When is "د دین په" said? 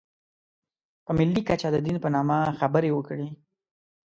1.71-2.09